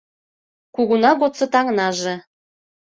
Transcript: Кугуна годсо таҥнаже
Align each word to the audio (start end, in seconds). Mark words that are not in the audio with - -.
Кугуна 0.75 1.11
годсо 1.19 1.45
таҥнаже 1.53 2.13